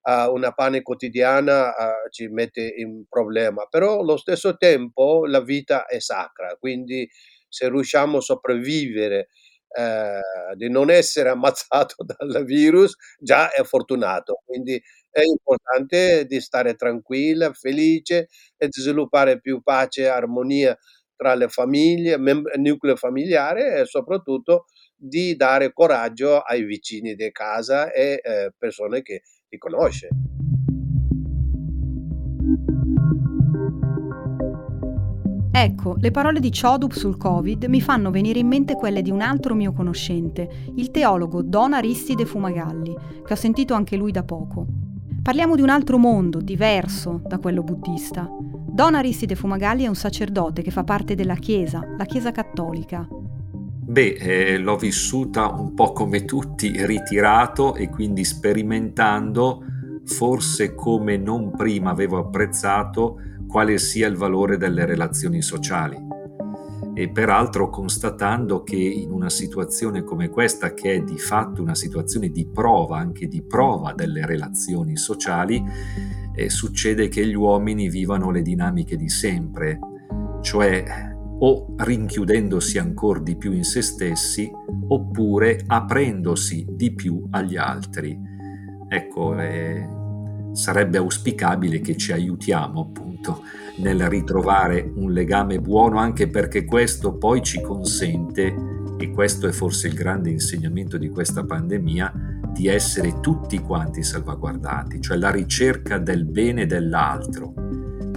uh, 0.05 0.31
una 0.33 0.51
pane 0.53 0.81
quotidiana 0.81 1.69
uh, 1.69 2.09
ci 2.09 2.27
mette 2.27 2.61
in 2.77 3.05
problema, 3.09 3.65
però 3.69 3.99
allo 3.99 4.17
stesso 4.17 4.55
tempo 4.57 5.25
la 5.25 5.41
vita 5.41 5.85
è 5.85 5.99
sacra, 5.99 6.55
quindi 6.59 7.09
se 7.47 7.69
riusciamo 7.69 8.17
a 8.17 8.21
sopravvivere 8.21 9.27
uh, 9.77 10.55
di 10.55 10.69
non 10.69 10.89
essere 10.89 11.29
ammazzato 11.35 11.95
dal 12.05 12.43
virus, 12.45 12.95
già 13.19 13.51
è 13.51 13.63
fortunato. 13.63 14.41
Quindi 14.45 14.81
è 15.09 15.21
importante 15.21 16.25
di 16.25 16.41
stare 16.41 16.75
tranquilla, 16.75 17.53
felice 17.53 18.27
e 18.57 18.67
di 18.67 18.81
sviluppare 18.81 19.39
più 19.39 19.61
pace 19.61 20.03
e 20.03 20.07
armonia 20.07 20.77
tra 21.15 21.33
le 21.35 21.47
famiglie, 21.47 22.17
mem- 22.17 22.49
nucleo 22.57 22.95
familiare 22.97 23.79
e 23.79 23.85
soprattutto 23.85 24.65
di 24.97 25.35
dare 25.35 25.71
coraggio 25.71 26.39
ai 26.39 26.63
vicini 26.63 27.15
di 27.15 27.31
casa 27.31 27.91
e 27.91 28.19
eh, 28.21 28.51
persone 28.57 29.01
che 29.01 29.21
ti 29.55 29.57
conosce. 29.57 30.09
Ecco, 35.51 35.95
le 35.97 36.11
parole 36.11 36.41
di 36.41 36.51
Chodup 36.51 36.91
sul 36.91 37.15
Covid 37.15 37.63
mi 37.65 37.79
fanno 37.79 38.11
venire 38.11 38.39
in 38.39 38.47
mente 38.47 38.75
quelle 38.75 39.01
di 39.01 39.09
un 39.09 39.21
altro 39.21 39.55
mio 39.55 39.71
conoscente, 39.71 40.49
il 40.75 40.91
teologo 40.91 41.41
Don 41.41 41.71
Aristide 41.71 42.25
Fumagalli, 42.25 42.93
che 43.25 43.33
ho 43.33 43.37
sentito 43.37 43.73
anche 43.73 43.95
lui 43.95 44.11
da 44.11 44.23
poco. 44.23 44.67
Parliamo 45.23 45.55
di 45.55 45.61
un 45.61 45.69
altro 45.69 45.97
mondo, 45.97 46.39
diverso 46.39 47.21
da 47.25 47.39
quello 47.39 47.63
buddista. 47.63 48.29
Don 48.67 48.95
Aristide 48.95 49.35
Fumagalli 49.35 49.85
è 49.85 49.87
un 49.87 49.95
sacerdote 49.95 50.61
che 50.61 50.71
fa 50.71 50.83
parte 50.83 51.15
della 51.15 51.35
Chiesa, 51.35 51.81
la 51.97 52.03
Chiesa 52.03 52.31
cattolica, 52.31 53.07
Beh, 53.87 54.17
eh, 54.19 54.57
l'ho 54.57 54.77
vissuta 54.77 55.47
un 55.47 55.75
po' 55.75 55.91
come 55.91 56.25
tutti, 56.25 56.83
ritirato 56.87 57.75
e 57.75 57.87
quindi 57.87 58.23
sperimentando, 58.25 59.63
forse 60.05 60.73
come 60.73 61.17
non 61.17 61.51
prima 61.51 61.91
avevo 61.91 62.17
apprezzato, 62.17 63.19
quale 63.47 63.77
sia 63.77 64.07
il 64.07 64.15
valore 64.15 64.57
delle 64.57 64.85
relazioni 64.85 65.43
sociali. 65.43 65.95
E 66.95 67.09
peraltro 67.09 67.69
constatando 67.69 68.63
che 68.63 68.75
in 68.75 69.11
una 69.11 69.29
situazione 69.29 70.03
come 70.03 70.29
questa, 70.29 70.73
che 70.73 70.93
è 70.93 71.01
di 71.01 71.19
fatto 71.19 71.61
una 71.61 71.75
situazione 71.75 72.29
di 72.29 72.47
prova, 72.47 72.97
anche 72.97 73.27
di 73.27 73.43
prova 73.43 73.93
delle 73.93 74.25
relazioni 74.25 74.97
sociali, 74.97 75.63
eh, 76.33 76.49
succede 76.49 77.07
che 77.07 77.23
gli 77.27 77.35
uomini 77.35 77.87
vivano 77.87 78.31
le 78.31 78.41
dinamiche 78.41 78.97
di 78.97 79.09
sempre, 79.09 79.77
cioè 80.41 81.13
o 81.39 81.73
rinchiudendosi 81.77 82.77
ancora 82.77 83.19
di 83.19 83.35
più 83.35 83.51
in 83.51 83.63
se 83.63 83.81
stessi 83.81 84.49
oppure 84.87 85.61
aprendosi 85.67 86.65
di 86.69 86.93
più 86.93 87.25
agli 87.31 87.57
altri. 87.57 88.17
Ecco, 88.87 89.37
eh, 89.39 89.87
sarebbe 90.53 90.97
auspicabile 90.97 91.81
che 91.81 91.97
ci 91.97 92.13
aiutiamo 92.13 92.81
appunto 92.81 93.41
nel 93.77 94.07
ritrovare 94.07 94.89
un 94.95 95.11
legame 95.11 95.59
buono 95.59 95.97
anche 95.97 96.29
perché 96.29 96.63
questo 96.63 97.17
poi 97.17 97.41
ci 97.41 97.61
consente, 97.61 98.53
e 98.97 99.11
questo 99.11 99.47
è 99.47 99.51
forse 99.51 99.87
il 99.87 99.93
grande 99.93 100.29
insegnamento 100.29 100.97
di 100.97 101.09
questa 101.09 101.43
pandemia, 101.43 102.13
di 102.53 102.67
essere 102.67 103.19
tutti 103.19 103.59
quanti 103.59 104.01
salvaguardati, 104.01 105.01
cioè 105.01 105.17
la 105.17 105.31
ricerca 105.31 105.97
del 105.97 106.23
bene 106.23 106.65
dell'altro 106.65 107.64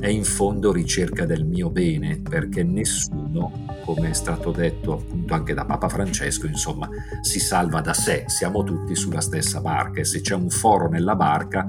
è 0.01 0.09
in 0.09 0.25
fondo 0.25 0.73
ricerca 0.73 1.25
del 1.25 1.45
mio 1.45 1.71
bene, 1.71 2.21
perché 2.21 2.63
nessuno, 2.63 3.67
come 3.85 4.11
è 4.11 4.13
stato 4.13 4.51
detto 4.51 4.95
appunto 4.95 5.35
anche 5.35 5.55
da 5.55 5.65
Papa 5.65 5.89
Francesco, 5.89 6.47
insomma, 6.47 6.89
si 7.21 7.41
salva 7.41 7.81
da 7.81 7.95
sé, 7.95 8.25
siamo 8.27 8.63
tutti 8.63 8.95
sulla 8.95 9.21
stessa 9.21 9.61
barca 9.61 10.01
e 10.01 10.05
se 10.05 10.21
c'è 10.21 10.35
un 10.35 10.51
foro 10.51 10.89
nella 10.89 11.17
barca, 11.17 11.67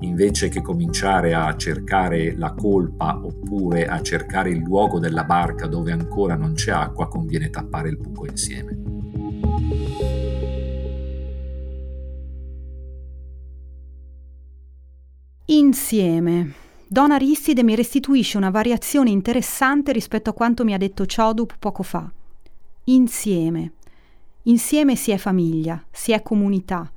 invece 0.00 0.48
che 0.48 0.60
cominciare 0.60 1.34
a 1.34 1.56
cercare 1.56 2.36
la 2.36 2.52
colpa 2.52 3.20
oppure 3.22 3.86
a 3.86 4.02
cercare 4.02 4.50
il 4.50 4.58
luogo 4.58 4.98
della 4.98 5.24
barca 5.24 5.66
dove 5.66 5.92
ancora 5.92 6.34
non 6.34 6.54
c'è 6.54 6.72
acqua, 6.72 7.08
conviene 7.08 7.50
tappare 7.50 7.88
il 7.88 7.96
buco 7.96 8.26
insieme. 8.26 8.76
Insieme. 15.46 16.61
Don 16.92 17.10
Aristide 17.10 17.62
mi 17.62 17.74
restituisce 17.74 18.36
una 18.36 18.50
variazione 18.50 19.08
interessante 19.08 19.92
rispetto 19.92 20.28
a 20.28 20.34
quanto 20.34 20.62
mi 20.62 20.74
ha 20.74 20.76
detto 20.76 21.06
Chodup 21.06 21.56
poco 21.58 21.82
fa. 21.82 22.12
Insieme. 22.84 23.72
Insieme 24.42 24.94
si 24.94 25.10
è 25.10 25.16
famiglia, 25.16 25.82
si 25.90 26.12
è 26.12 26.20
comunità. 26.20 26.92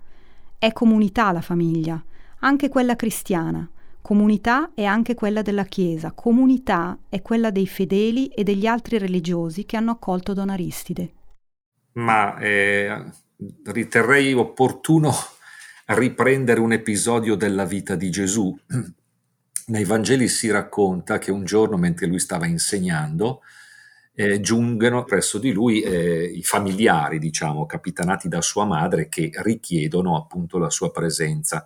È 0.60 0.74
comunità 0.74 1.32
la 1.32 1.40
famiglia, 1.40 2.04
anche 2.40 2.68
quella 2.68 2.98
cristiana. 2.98 3.66
Comunità 4.02 4.72
è 4.74 4.84
anche 4.84 5.14
quella 5.14 5.42
della 5.42 5.64
Chiesa, 5.64 6.12
comunità 6.12 7.00
è 7.08 7.22
quella 7.22 7.50
dei 7.50 7.66
fedeli 7.66 8.28
e 8.28 8.44
degli 8.44 8.66
altri 8.66 8.98
religiosi 8.98 9.64
che 9.64 9.78
hanno 9.78 9.92
accolto 9.92 10.34
Don 10.34 10.50
Aristide. 10.50 11.14
Ma 11.94 12.38
eh, 12.40 13.02
riterrei 13.64 14.34
opportuno 14.34 15.14
riprendere 15.86 16.60
un 16.60 16.74
episodio 16.74 17.36
della 17.36 17.64
vita 17.64 17.96
di 17.96 18.10
Gesù 18.10 18.54
nei 19.68 19.84
Vangeli 19.84 20.28
si 20.28 20.50
racconta 20.52 21.18
che 21.18 21.32
un 21.32 21.44
giorno, 21.44 21.78
mentre 21.78 22.06
lui 22.06 22.20
stava 22.20 22.46
insegnando, 22.46 23.42
eh, 24.14 24.40
giungono 24.40 25.04
presso 25.04 25.40
di 25.40 25.52
lui 25.52 25.82
eh, 25.82 26.24
i 26.24 26.44
familiari, 26.44 27.20
diciamo, 27.20 27.66
capitanati 27.66 28.28
da 28.28 28.42
sua 28.42 28.66
madre, 28.66 29.10
che 29.10 29.32
richiedono 29.34 30.16
appunto 30.18 30.58
la 30.58 30.70
sua 30.70 30.92
presenza. 30.92 31.66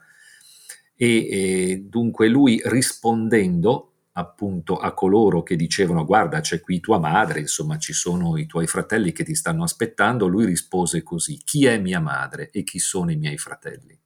E, 0.95 1.27
e 1.29 1.85
dunque 1.87 2.27
lui 2.27 2.61
rispondendo 2.65 3.85
appunto 4.13 4.77
a 4.77 4.93
coloro 4.93 5.43
che 5.43 5.55
dicevano 5.55 6.03
guarda 6.03 6.41
c'è 6.41 6.59
qui 6.59 6.79
tua 6.81 6.99
madre, 6.99 7.39
insomma 7.39 7.77
ci 7.77 7.93
sono 7.93 8.37
i 8.37 8.45
tuoi 8.45 8.67
fratelli 8.67 9.11
che 9.13 9.23
ti 9.23 9.35
stanno 9.35 9.63
aspettando, 9.63 10.27
lui 10.27 10.45
rispose 10.45 11.03
così, 11.03 11.37
chi 11.43 11.65
è 11.65 11.77
mia 11.77 12.01
madre 12.01 12.49
e 12.51 12.63
chi 12.63 12.79
sono 12.79 13.11
i 13.11 13.15
miei 13.15 13.37
fratelli? 13.37 13.97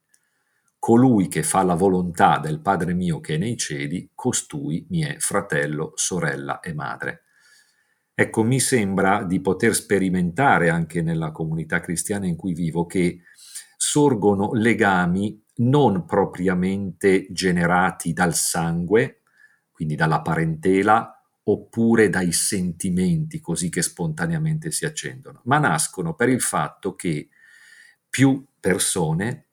Colui 0.84 1.30
che 1.30 1.44
fa 1.44 1.64
la 1.64 1.76
volontà 1.76 2.40
del 2.40 2.60
Padre 2.60 2.94
mio 2.94 3.22
che 3.22 3.36
è 3.36 3.38
nei 3.38 3.56
cieli, 3.56 4.10
costui 4.14 4.86
mi 4.90 5.04
è 5.04 5.16
fratello, 5.18 5.94
sorella 5.96 6.60
e 6.60 6.74
madre. 6.74 7.22
Ecco, 8.14 8.44
mi 8.44 8.60
sembra 8.60 9.24
di 9.24 9.40
poter 9.40 9.76
sperimentare 9.76 10.70
anche 10.70 11.02
nella 11.02 11.32
comunità 11.32 11.80
cristiana 11.80 12.26
in 12.26 12.36
cui 12.36 12.54
vivo 12.54 12.86
che 12.86 13.22
sorgono 13.78 14.52
legami 14.52 15.42
non 15.60 16.04
propriamente 16.04 17.28
generati 17.30 18.12
dal 18.12 18.36
sangue, 18.36 19.22
quindi 19.72 19.96
dalla 19.96 20.22
parentela, 20.22 21.18
oppure 21.44 22.10
dai 22.10 22.34
sentimenti 22.34 23.40
così 23.40 23.70
che 23.70 23.82
spontaneamente 23.82 24.70
si 24.70 24.84
accendono, 24.84 25.40
ma 25.46 25.60
nascono 25.60 26.14
per 26.14 26.28
il 26.28 26.42
fatto 26.42 26.94
che 26.94 27.30
più 28.10 28.46
persone 28.60 29.46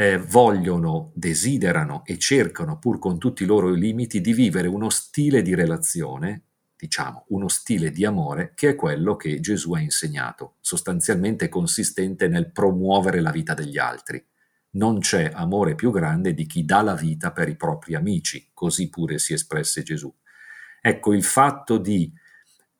eh, 0.00 0.16
vogliono, 0.16 1.10
desiderano 1.12 2.04
e 2.04 2.18
cercano, 2.18 2.78
pur 2.78 3.00
con 3.00 3.18
tutti 3.18 3.42
i 3.42 3.46
loro 3.46 3.70
limiti, 3.70 4.20
di 4.20 4.32
vivere 4.32 4.68
uno 4.68 4.90
stile 4.90 5.42
di 5.42 5.56
relazione 5.56 6.44
diciamo, 6.78 7.24
uno 7.30 7.48
stile 7.48 7.90
di 7.90 8.04
amore 8.04 8.52
che 8.54 8.68
è 8.68 8.74
quello 8.76 9.16
che 9.16 9.40
Gesù 9.40 9.72
ha 9.72 9.80
insegnato, 9.80 10.54
sostanzialmente 10.60 11.48
consistente 11.48 12.28
nel 12.28 12.52
promuovere 12.52 13.20
la 13.20 13.32
vita 13.32 13.54
degli 13.54 13.76
altri. 13.76 14.24
Non 14.70 15.00
c'è 15.00 15.32
amore 15.34 15.74
più 15.74 15.90
grande 15.90 16.32
di 16.32 16.46
chi 16.46 16.64
dà 16.64 16.80
la 16.82 16.94
vita 16.94 17.32
per 17.32 17.48
i 17.48 17.56
propri 17.56 17.96
amici, 17.96 18.50
così 18.54 18.88
pure 18.90 19.18
si 19.18 19.32
espresse 19.32 19.82
Gesù. 19.82 20.14
Ecco, 20.80 21.12
il 21.12 21.24
fatto 21.24 21.76
di 21.76 22.12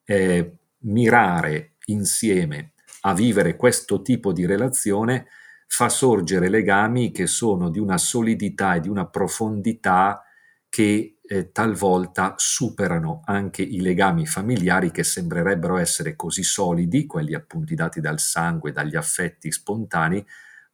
eh, 0.05 0.53
mirare 0.83 1.73
insieme 1.87 2.75
a 3.01 3.13
vivere 3.13 3.57
questo 3.57 4.03
tipo 4.03 4.33
di 4.33 4.47
relazione 4.47 5.27
fa 5.69 5.89
sorgere 5.91 6.49
legami 6.49 7.13
che 7.13 7.27
sono 7.27 7.69
di 7.69 7.79
una 7.79 7.99
solidità 7.99 8.75
e 8.75 8.81
di 8.81 8.89
una 8.89 9.07
profondità 9.07 10.23
che 10.69 11.19
eh, 11.23 11.53
talvolta 11.53 12.35
superano 12.37 13.21
anche 13.25 13.63
i 13.63 13.81
legami 13.81 14.27
familiari 14.27 14.91
che 14.91 15.05
sembrerebbero 15.05 15.77
essere 15.77 16.17
così 16.17 16.43
solidi, 16.43 17.07
quelli 17.07 17.35
appunto 17.35 17.75
dati 17.75 18.01
dal 18.01 18.19
sangue, 18.19 18.73
dagli 18.73 18.97
affetti 18.97 19.53
spontanei, 19.53 20.25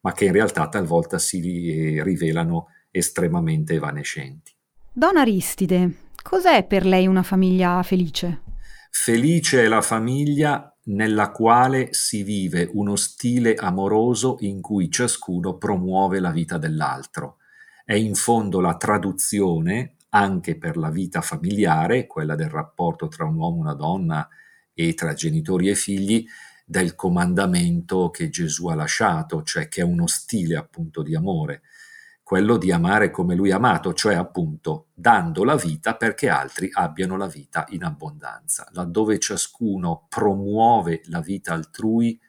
ma 0.01 0.13
che 0.13 0.25
in 0.25 0.31
realtà 0.31 0.69
talvolta 0.69 1.19
si 1.19 2.01
rivelano 2.01 2.67
estremamente 2.89 3.73
evanescenti. 3.73 4.53
Don 4.91 5.17
Aristide, 5.17 6.09
cos'è 6.23 6.65
per 6.65 6.85
lei 6.85 7.05
una 7.05 7.23
famiglia 7.23 7.83
felice? 7.83 8.41
Felice 8.91 9.63
è 9.63 9.67
la 9.67 9.81
famiglia 9.81 10.74
nella 10.87 11.31
quale 11.31 11.93
si 11.93 12.23
vive 12.23 12.69
uno 12.73 12.95
stile 12.95 13.55
amoroso 13.55 14.37
in 14.41 14.61
cui 14.61 14.91
ciascuno 14.91 15.57
promuove 15.57 16.19
la 16.19 16.31
vita 16.31 16.57
dell'altro. 16.57 17.37
È 17.83 17.93
in 17.93 18.15
fondo 18.15 18.59
la 18.59 18.75
traduzione 18.75 19.95
anche 20.09 20.57
per 20.57 20.77
la 20.77 20.89
vita 20.89 21.21
familiare, 21.21 22.07
quella 22.07 22.35
del 22.35 22.49
rapporto 22.49 23.07
tra 23.07 23.25
un 23.25 23.35
uomo 23.35 23.57
e 23.57 23.59
una 23.61 23.73
donna 23.73 24.29
e 24.73 24.93
tra 24.93 25.13
genitori 25.13 25.69
e 25.69 25.75
figli, 25.75 26.25
del 26.65 26.95
comandamento 26.95 28.09
che 28.09 28.29
Gesù 28.29 28.67
ha 28.67 28.75
lasciato, 28.75 29.43
cioè 29.43 29.67
che 29.67 29.81
è 29.81 29.83
uno 29.83 30.07
stile 30.07 30.55
appunto 30.55 31.03
di 31.03 31.15
amore, 31.15 31.61
quello 32.25 32.57
di 32.57 32.71
amare 32.71 33.11
come 33.11 33.35
lui 33.35 33.51
ha 33.51 33.57
amato, 33.57 33.93
cioè 33.93 34.15
appunto 34.15 34.87
dando 34.95 35.43
la 35.43 35.55
vita 35.55 35.95
perché 35.95 36.27
altri 36.27 36.67
abbiano 36.73 37.17
la 37.17 37.27
vita 37.27 37.65
in 37.69 37.83
abbondanza. 37.83 38.67
Laddove 38.71 39.19
ciascuno 39.19 40.07
promuove 40.09 41.03
la 41.09 41.19
vita 41.19 41.53
altrui, 41.53 42.19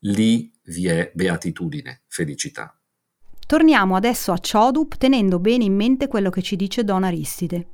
lì 0.00 0.52
vi 0.64 0.88
è 0.88 1.10
beatitudine, 1.14 2.02
felicità. 2.08 2.78
Torniamo 3.46 3.96
adesso 3.96 4.32
a 4.32 4.38
Chodup 4.38 4.98
tenendo 4.98 5.38
bene 5.38 5.64
in 5.64 5.74
mente 5.74 6.08
quello 6.08 6.28
che 6.28 6.42
ci 6.42 6.54
dice 6.54 6.84
Don 6.84 7.02
Aristide. 7.02 7.66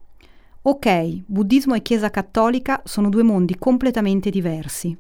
Ok, 0.62 1.24
buddismo 1.26 1.74
e 1.74 1.82
Chiesa 1.82 2.08
cattolica 2.08 2.82
sono 2.84 3.08
due 3.08 3.24
mondi 3.24 3.58
completamente 3.58 4.30
diversi, 4.30 4.96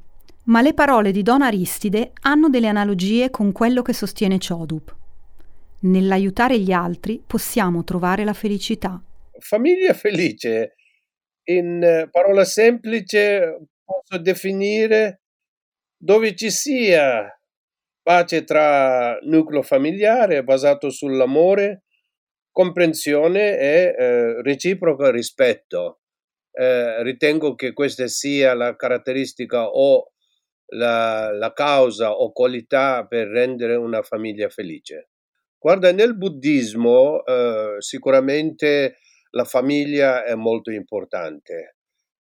ma 0.46 0.60
le 0.60 0.74
parole 0.74 1.12
di 1.12 1.22
Don 1.22 1.42
Aristide 1.42 2.10
hanno 2.22 2.48
delle 2.48 2.66
analogie 2.66 3.30
con 3.30 3.52
quello 3.52 3.82
che 3.82 3.92
sostiene 3.92 4.38
Chodup. 4.38 5.02
Nell'aiutare 5.84 6.58
gli 6.58 6.72
altri 6.72 7.22
possiamo 7.26 7.84
trovare 7.84 8.24
la 8.24 8.32
felicità. 8.32 9.02
Famiglia 9.38 9.92
felice, 9.92 10.76
in 11.44 12.08
parola 12.10 12.44
semplice, 12.44 13.66
posso 13.84 14.18
definire 14.18 15.20
dove 15.96 16.34
ci 16.34 16.50
sia 16.50 17.28
pace 18.02 18.44
tra 18.44 19.18
nucleo 19.22 19.62
familiare 19.62 20.42
basato 20.42 20.88
sull'amore, 20.88 21.84
comprensione 22.50 23.58
e 23.58 23.94
eh, 23.98 24.42
reciproco 24.42 25.10
rispetto. 25.10 26.00
Eh, 26.50 27.02
ritengo 27.02 27.54
che 27.54 27.74
questa 27.74 28.06
sia 28.06 28.54
la 28.54 28.74
caratteristica 28.74 29.66
o 29.66 30.12
la, 30.68 31.30
la, 31.32 31.52
causa 31.52 32.12
o 32.12 32.32
qualità 32.32 33.06
per 33.06 33.26
rendere 33.28 33.74
una 33.74 34.02
famiglia 34.02 34.48
felice. 34.48 35.10
Guarda, 35.64 35.92
nel 35.92 36.14
buddismo 36.14 37.24
eh, 37.24 37.76
sicuramente 37.78 38.98
la 39.30 39.44
famiglia 39.44 40.22
è 40.22 40.34
molto 40.34 40.70
importante. 40.70 41.76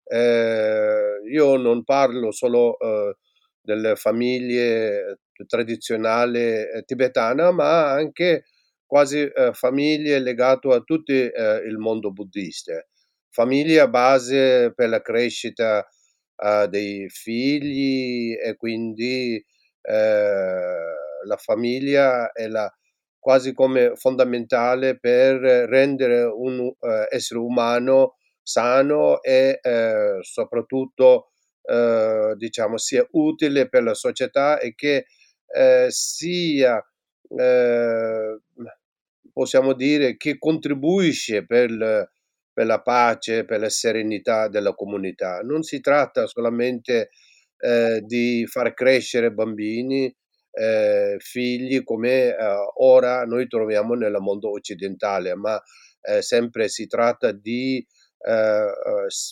Eh, 0.04 1.20
io 1.28 1.56
non 1.56 1.82
parlo 1.82 2.30
solo 2.30 2.78
eh, 2.78 3.16
delle 3.60 3.96
famiglie 3.96 5.18
tradizionale 5.48 6.70
eh, 6.70 6.82
tibetana, 6.84 7.50
ma 7.50 7.90
anche 7.90 8.44
quasi 8.86 9.22
eh, 9.22 9.50
famiglie 9.54 10.20
legate 10.20 10.68
a 10.72 10.78
tutto 10.82 11.10
eh, 11.10 11.64
il 11.66 11.78
mondo 11.78 12.12
buddista. 12.12 12.80
Famiglia 13.28 13.88
base 13.88 14.72
per 14.72 14.88
la 14.88 15.02
crescita 15.02 15.84
eh, 16.36 16.68
dei 16.68 17.08
figli 17.08 18.36
e 18.40 18.54
quindi 18.54 19.44
eh, 19.80 20.64
la 21.24 21.36
famiglia 21.38 22.30
è 22.30 22.46
la, 22.46 22.72
quasi 23.22 23.54
come 23.54 23.92
fondamentale 23.94 24.98
per 24.98 25.36
rendere 25.36 26.24
un 26.24 26.66
eh, 26.80 27.06
essere 27.08 27.38
umano 27.38 28.16
sano 28.42 29.22
e 29.22 29.60
soprattutto 30.22 31.28
diciamo 32.34 32.76
sia 32.76 33.06
utile 33.12 33.68
per 33.68 33.84
la 33.84 33.94
società 33.94 34.58
e 34.58 34.74
che 34.74 35.06
eh, 35.52 35.86
sia, 35.90 36.82
eh, 37.38 38.40
possiamo 39.32 39.74
dire, 39.74 40.16
che 40.16 40.38
contribuisce 40.38 41.44
per, 41.44 42.10
per, 42.52 42.66
la 42.66 42.80
pace, 42.80 43.44
per 43.44 43.60
la 43.60 43.68
serenità 43.68 44.48
della 44.48 44.74
comunità. 44.74 45.40
Non 45.40 45.62
si 45.62 45.80
tratta 45.80 46.26
solamente 46.26 47.10
eh, 47.58 48.00
di 48.04 48.46
far 48.46 48.74
crescere 48.74 49.30
bambini, 49.30 50.14
eh, 50.52 51.16
figli 51.18 51.82
come 51.82 52.28
eh, 52.28 52.36
ora 52.78 53.24
noi 53.24 53.46
troviamo 53.48 53.94
nel 53.94 54.16
mondo 54.20 54.50
occidentale, 54.50 55.34
ma 55.34 55.60
eh, 56.02 56.22
sempre 56.22 56.68
si 56.68 56.86
tratta 56.86 57.32
di, 57.32 57.84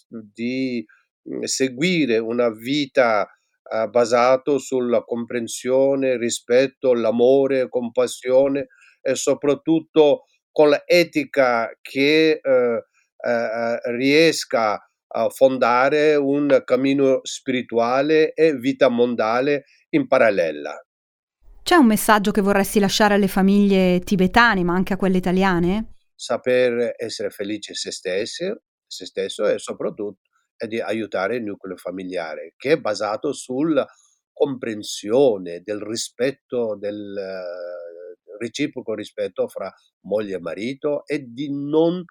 di 0.09 0.85
mm, 1.29 1.43
seguire 1.43 2.19
una 2.19 2.51
vita 2.51 3.29
eh, 3.73 3.87
basato 3.89 4.59
sulla 4.59 5.03
comprensione, 5.03 6.17
rispetto, 6.17 6.93
l'amore, 6.95 7.69
compassione 7.69 8.69
e 9.01 9.15
soprattutto 9.15 10.25
con 10.51 10.71
l'etica 10.71 11.71
che 11.81 12.41
eh, 12.43 12.85
eh, 13.23 13.81
riesca 13.97 14.85
a 15.13 15.29
fondare 15.29 16.15
un 16.17 16.63
cammino 16.65 17.21
spirituale 17.23 18.33
e 18.33 18.55
vita 18.55 18.89
mondale 18.89 19.65
in 19.91 20.07
parallela. 20.07 20.77
C'è 21.71 21.77
un 21.77 21.87
messaggio 21.87 22.33
che 22.33 22.41
vorresti 22.41 22.81
lasciare 22.81 23.15
alle 23.15 23.29
famiglie 23.29 24.01
tibetane, 24.01 24.65
ma 24.65 24.75
anche 24.75 24.95
a 24.95 24.97
quelle 24.97 25.19
italiane? 25.19 25.99
Saper 26.17 26.95
essere 26.97 27.31
felici 27.31 27.77
se 27.77 27.93
stessi, 27.93 28.53
se 28.85 29.07
stesso 29.07 29.47
e 29.47 29.61
soprattutto 29.61 30.19
di 30.67 30.81
aiutare 30.81 31.37
il 31.37 31.45
nucleo 31.45 31.77
familiare, 31.77 32.55
che 32.57 32.73
è 32.73 32.77
basato 32.77 33.33
sulla 33.33 33.87
comprensione 34.33 35.61
del 35.63 35.79
rispetto, 35.81 36.77
del 36.77 37.15
uh, 37.17 38.37
reciproco 38.37 38.93
rispetto 38.95 39.47
fra 39.47 39.73
moglie 40.07 40.35
e 40.35 40.41
marito 40.41 41.07
e 41.07 41.23
di 41.29 41.53
non 41.53 42.03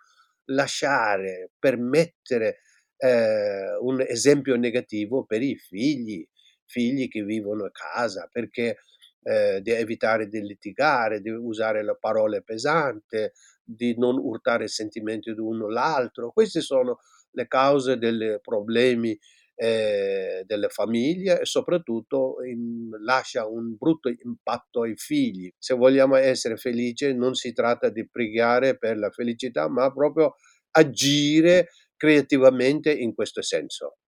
lasciare, 0.52 1.52
permettere 1.60 2.60
eh, 2.96 3.76
un 3.82 4.00
esempio 4.08 4.56
negativo 4.56 5.26
per 5.26 5.42
i 5.42 5.58
figli, 5.58 6.26
figli 6.64 7.10
che 7.10 7.24
vivono 7.24 7.66
a 7.66 7.72
casa, 7.72 8.30
perché 8.32 8.78
eh, 9.24 9.62
di 9.62 9.72
evitare 9.72 10.28
di 10.28 10.42
litigare, 10.42 11.22
di 11.22 11.30
usare 11.30 11.84
le 11.84 11.98
parole 12.00 12.42
pesanti, 12.44 13.30
di 13.64 13.96
non 13.98 14.18
urtare 14.18 14.66
i 14.66 14.68
sentimenti 14.70 15.34
di 15.34 15.40
uno 15.40 15.70
l'altro. 15.70 16.32
Queste 16.32 16.62
sono 16.62 17.00
le 17.32 17.48
cause 17.48 17.98
dei 17.98 18.40
problemi 18.42 19.18
eh, 19.56 20.44
delle 20.46 20.70
famiglie 20.70 21.42
e 21.42 21.46
soprattutto 21.46 22.38
in, 22.46 22.90
lascia 23.04 23.46
un 23.46 23.76
brutto 23.78 24.10
impatto 24.10 24.84
ai 24.84 24.96
figli. 24.96 25.52
Se 25.58 25.74
vogliamo 25.76 26.16
essere 26.16 26.56
felici 26.58 27.14
non 27.14 27.34
si 27.36 27.52
tratta 27.54 27.90
di 27.90 28.08
pregare 28.10 28.78
per 28.78 28.98
la 28.98 29.10
felicità, 29.12 29.68
ma 29.70 29.92
proprio 29.92 30.36
agire 30.72 31.70
creativamente 31.98 32.92
in 32.94 33.14
questo 33.14 33.42
senso. 33.42 33.99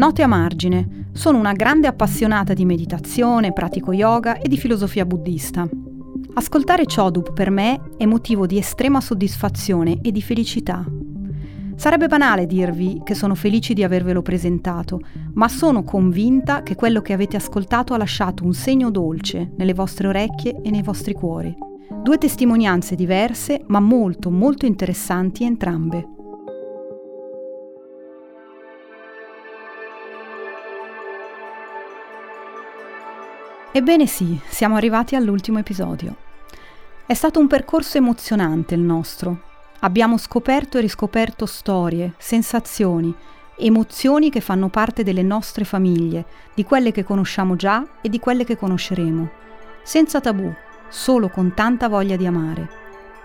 Note 0.00 0.22
a 0.22 0.26
margine, 0.26 1.08
sono 1.12 1.36
una 1.36 1.52
grande 1.52 1.86
appassionata 1.86 2.54
di 2.54 2.64
meditazione, 2.64 3.52
pratico 3.52 3.92
yoga 3.92 4.38
e 4.38 4.48
di 4.48 4.56
filosofia 4.56 5.04
buddista. 5.04 5.68
Ascoltare 6.32 6.86
Chodub 6.86 7.34
per 7.34 7.50
me 7.50 7.82
è 7.98 8.06
motivo 8.06 8.46
di 8.46 8.56
estrema 8.56 9.02
soddisfazione 9.02 9.98
e 10.00 10.10
di 10.10 10.22
felicità. 10.22 10.86
Sarebbe 11.76 12.06
banale 12.06 12.46
dirvi 12.46 13.02
che 13.04 13.14
sono 13.14 13.34
felice 13.34 13.74
di 13.74 13.84
avervelo 13.84 14.22
presentato, 14.22 15.00
ma 15.34 15.48
sono 15.48 15.82
convinta 15.82 16.62
che 16.62 16.76
quello 16.76 17.02
che 17.02 17.12
avete 17.12 17.36
ascoltato 17.36 17.92
ha 17.92 17.98
lasciato 17.98 18.42
un 18.42 18.54
segno 18.54 18.90
dolce 18.90 19.52
nelle 19.58 19.74
vostre 19.74 20.08
orecchie 20.08 20.62
e 20.62 20.70
nei 20.70 20.82
vostri 20.82 21.12
cuori. 21.12 21.54
Due 22.02 22.16
testimonianze 22.16 22.94
diverse, 22.94 23.64
ma 23.66 23.80
molto 23.80 24.30
molto 24.30 24.64
interessanti 24.64 25.44
entrambe. 25.44 26.19
Ebbene 33.72 34.08
sì, 34.08 34.36
siamo 34.48 34.74
arrivati 34.74 35.14
all'ultimo 35.14 35.60
episodio. 35.60 36.16
È 37.06 37.14
stato 37.14 37.38
un 37.38 37.46
percorso 37.46 37.98
emozionante 37.98 38.74
il 38.74 38.80
nostro. 38.80 39.42
Abbiamo 39.80 40.18
scoperto 40.18 40.76
e 40.76 40.80
riscoperto 40.80 41.46
storie, 41.46 42.14
sensazioni, 42.18 43.14
emozioni 43.56 44.28
che 44.28 44.40
fanno 44.40 44.70
parte 44.70 45.04
delle 45.04 45.22
nostre 45.22 45.64
famiglie, 45.64 46.24
di 46.52 46.64
quelle 46.64 46.90
che 46.90 47.04
conosciamo 47.04 47.54
già 47.54 47.86
e 48.00 48.08
di 48.08 48.18
quelle 48.18 48.42
che 48.42 48.56
conosceremo. 48.56 49.30
Senza 49.84 50.20
tabù, 50.20 50.52
solo 50.88 51.28
con 51.28 51.54
tanta 51.54 51.88
voglia 51.88 52.16
di 52.16 52.26
amare. 52.26 52.68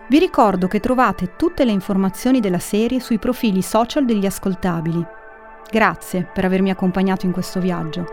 Vi 0.10 0.20
ricordo 0.20 0.68
che 0.68 0.80
trovate 0.80 1.36
tutte 1.36 1.66
le 1.66 1.72
informazioni 1.72 2.40
della 2.40 2.60
serie 2.60 3.00
sui 3.00 3.18
profili 3.18 3.64
social 3.64 4.06
degli 4.06 4.28
ascoltabili. 4.28 5.04
Grazie 5.72 6.30
per 6.32 6.46
avermi 6.46 6.70
accompagnato 6.70 7.26
in 7.26 7.32
questo 7.32 7.60
viaggio. 7.60 8.06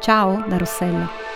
Ciao 0.00 0.44
da 0.46 0.58
Rossella. 0.58 1.31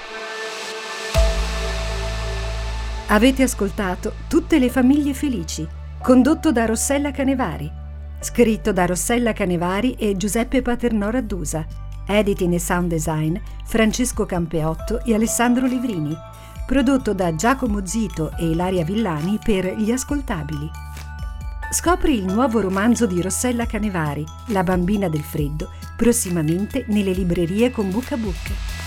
Avete 3.09 3.45
ascoltato 3.45 4.14
Tutte 4.27 4.59
le 4.59 4.69
famiglie 4.69 5.14
felici, 5.14 5.64
condotto 6.03 6.51
da 6.51 6.66
Rossella 6.66 7.12
Canevari, 7.12 7.71
scritto 8.19 8.73
da 8.73 8.85
Rossella 8.85 9.33
Canevari 9.33 9.92
e 9.92 10.16
Giuseppe 10.16 10.61
Paternò 10.61 11.11
Raddusa, 11.11 11.64
editing 12.05 12.55
e 12.55 12.59
sound 12.59 12.88
design 12.88 13.37
Francesco 13.64 14.27
Campeotto 14.27 15.05
e 15.05 15.14
Alessandro 15.14 15.66
Livrini, 15.66 16.16
prodotto 16.66 17.14
da 17.14 17.33
Giacomo 17.37 17.87
Zito 17.87 18.33
e 18.37 18.51
Ilaria 18.51 18.85
Villani 18.85 19.38
per 19.40 19.77
Gli 19.77 19.92
Ascoltabili. 19.92 20.69
Scopri 21.71 22.14
il 22.14 22.25
nuovo 22.25 22.61
romanzo 22.61 23.07
di 23.07 23.23
Rossella 23.23 23.66
Canevari, 23.66 24.25
La 24.47 24.64
bambina 24.64 25.09
del 25.09 25.23
freddo, 25.23 25.71
prossimamente 25.97 26.85
nelle 26.88 27.12
librerie 27.12 27.71
con 27.71 27.88
Buca 27.88 28.16
Bucca. 28.16 28.86